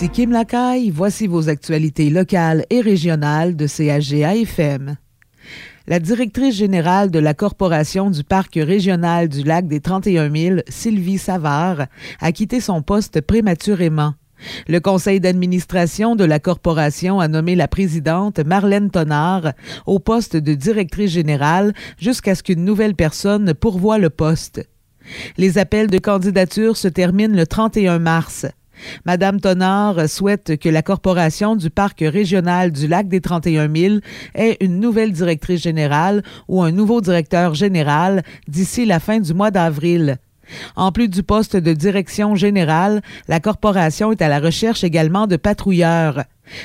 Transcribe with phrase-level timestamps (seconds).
[0.00, 4.96] Ici Kim Lacaille, voici vos actualités locales et régionales de CHGA FM.
[5.86, 11.18] La directrice générale de la Corporation du Parc régional du lac des 31 000, Sylvie
[11.18, 11.84] Savard,
[12.18, 14.14] a quitté son poste prématurément.
[14.68, 19.52] Le conseil d'administration de la corporation a nommé la présidente Marlène Tonard
[19.84, 24.66] au poste de directrice générale jusqu'à ce qu'une nouvelle personne pourvoie le poste.
[25.36, 28.46] Les appels de candidature se terminent le 31 mars.
[29.04, 33.96] Madame Tonard souhaite que la Corporation du Parc régional du lac des 31 000
[34.34, 39.50] ait une nouvelle directrice générale ou un nouveau directeur général d'ici la fin du mois
[39.50, 40.18] d'avril.
[40.76, 45.36] En plus du poste de direction générale, la corporation est à la recherche également de
[45.36, 46.24] patrouilleurs.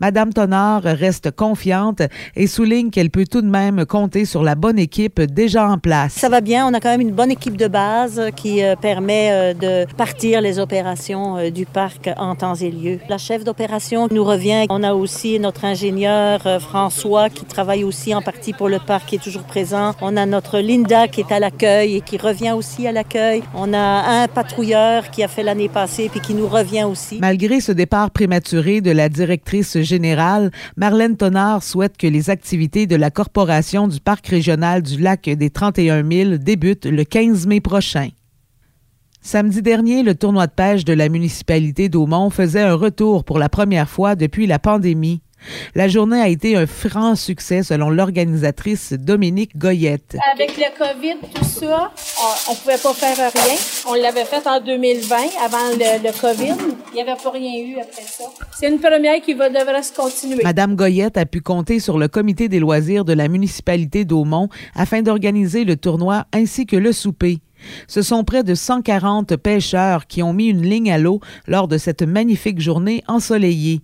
[0.00, 2.02] Madame Tonard reste confiante
[2.34, 6.12] et souligne qu'elle peut tout de même compter sur la bonne équipe déjà en place.
[6.12, 9.30] Ça va bien, on a quand même une bonne équipe de base qui euh, permet
[9.30, 12.98] euh, de partir les opérations euh, du parc en temps et lieu.
[13.08, 14.66] La chef d'opération nous revient.
[14.70, 19.16] On a aussi notre ingénieur François qui travaille aussi en partie pour le parc qui
[19.16, 19.94] est toujours présent.
[20.00, 23.42] On a notre Linda qui est à l'accueil et qui revient aussi à l'accueil.
[23.54, 27.18] On a un patrouilleur qui a fait l'année passée puis qui nous revient aussi.
[27.20, 32.96] Malgré ce départ prématuré de la directrice générale, Marlène Tonard souhaite que les activités de
[32.96, 38.08] la Corporation du Parc régional du lac des 31 000 débutent le 15 mai prochain.
[39.22, 43.48] Samedi dernier, le tournoi de pêche de la municipalité d'Aumont faisait un retour pour la
[43.48, 45.20] première fois depuis la pandémie.
[45.74, 50.16] La journée a été un franc succès selon l'organisatrice Dominique Goyette.
[50.34, 51.92] Avec le COVID, tout ça,
[52.48, 53.56] on ne pouvait pas faire rien.
[53.88, 56.54] On l'avait fait en 2020, avant le, COVID.
[56.92, 58.24] Il n'y avait pas rien eu après ça.
[58.58, 60.42] C'est une première qui va, devrait se continuer.
[60.42, 65.02] Madame Goyette a pu compter sur le comité des loisirs de la municipalité d'Aumont afin
[65.02, 67.38] d'organiser le tournoi ainsi que le souper.
[67.88, 71.78] Ce sont près de 140 pêcheurs qui ont mis une ligne à l'eau lors de
[71.78, 73.80] cette magnifique journée ensoleillée.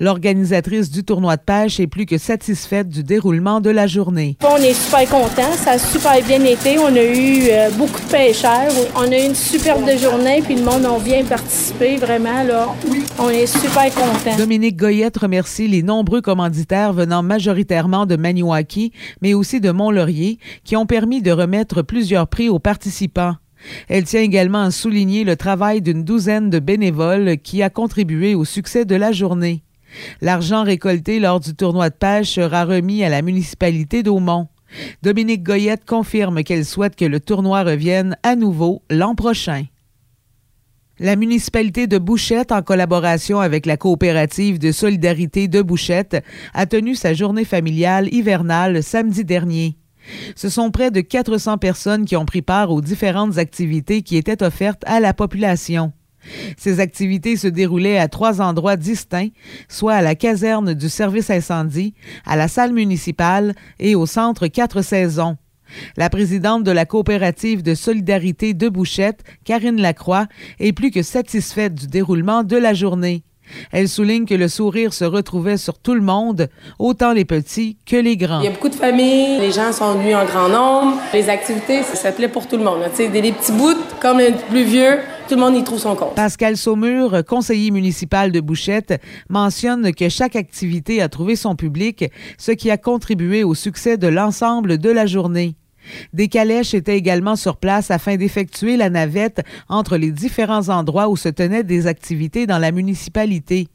[0.00, 4.36] L'organisatrice du tournoi de pêche est plus que satisfaite du déroulement de la journée.
[4.42, 6.78] On est super contents, ça a super bien été.
[6.78, 8.70] On a eu euh, beaucoup de pêcheurs.
[8.94, 12.42] On a eu une superbe journée, puis le monde a bien participé, vraiment.
[12.42, 12.68] Là.
[13.18, 14.36] On est super contents.
[14.36, 20.76] Dominique Goyette remercie les nombreux commanditaires venant majoritairement de Maniwaki, mais aussi de Mont-Laurier, qui
[20.76, 23.36] ont permis de remettre plusieurs prix aux participants.
[23.88, 28.44] Elle tient également à souligner le travail d'une douzaine de bénévoles qui a contribué au
[28.44, 29.62] succès de la journée.
[30.20, 34.48] L'argent récolté lors du tournoi de pêche sera remis à la municipalité d'Aumont.
[35.02, 39.64] Dominique Goyette confirme qu'elle souhaite que le tournoi revienne à nouveau l'an prochain.
[40.98, 46.24] La municipalité de Bouchette, en collaboration avec la coopérative de solidarité de Bouchette,
[46.54, 49.76] a tenu sa journée familiale hivernale samedi dernier.
[50.36, 54.42] Ce sont près de 400 personnes qui ont pris part aux différentes activités qui étaient
[54.42, 55.92] offertes à la population.
[56.56, 59.30] Ces activités se déroulaient à trois endroits distincts,
[59.68, 61.94] soit à la caserne du service incendie,
[62.24, 65.36] à la salle municipale et au centre Quatre Saisons.
[65.96, 70.26] La présidente de la coopérative de solidarité de Bouchette, Karine Lacroix,
[70.60, 73.24] est plus que satisfaite du déroulement de la journée.
[73.70, 76.48] Elle souligne que le sourire se retrouvait sur tout le monde,
[76.78, 78.40] autant les petits que les grands.
[78.40, 81.00] Il y a beaucoup de familles, les gens sont venus en grand nombre.
[81.12, 82.80] Les activités, ça pour tout le monde.
[82.96, 86.14] Des, des petits bouts comme les plus vieux, tout le monde y trouve son compte.
[86.14, 92.04] Pascal Saumur, conseiller municipal de Bouchette, mentionne que chaque activité a trouvé son public,
[92.38, 95.56] ce qui a contribué au succès de l'ensemble de la journée.
[96.12, 101.16] Des calèches étaient également sur place afin d'effectuer la navette entre les différents endroits où
[101.16, 103.68] se tenaient des activités dans la municipalité.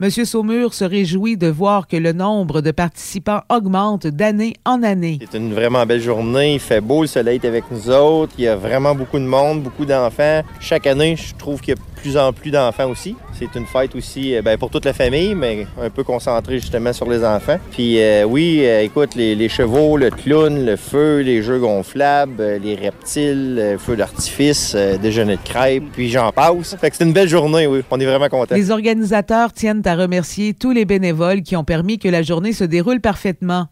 [0.00, 0.10] M.
[0.10, 5.18] Saumur se réjouit de voir que le nombre de participants augmente d'année en année.
[5.30, 6.54] C'est une vraiment belle journée.
[6.54, 8.32] Il fait beau, le soleil est avec nous autres.
[8.38, 10.42] Il y a vraiment beaucoup de monde, beaucoup d'enfants.
[10.60, 13.16] Chaque année, je trouve qu'il y a plus en plus d'enfants aussi.
[13.32, 16.92] C'est une fête aussi euh, ben, pour toute la famille, mais un peu concentrée justement
[16.92, 17.58] sur les enfants.
[17.70, 22.74] Puis euh, oui, euh, écoute, les, chevaux, le clown, le feu, les jeux gonflables, les
[22.74, 26.76] reptiles, le feu d'artifice, déjeuner de crêpes, puis j'en passe.
[26.78, 27.80] Fait que c'est une belle journée, oui.
[27.90, 28.54] On est vraiment contents.
[28.54, 32.64] Les organisateurs tiennent à remercier tous les bénévoles qui ont permis que la journée se
[32.64, 33.68] déroule parfaitement.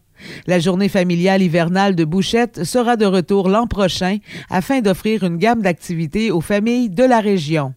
[0.47, 4.17] La journée familiale hivernale de Bouchette sera de retour l'an prochain
[4.49, 7.75] afin d'offrir une gamme d'activités aux familles de la région.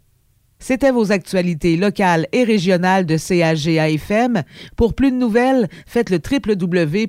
[0.59, 4.43] C'était vos actualités locales et régionales de CAGA FM.
[4.77, 7.07] Pour plus de nouvelles, faites le www.caga.fm.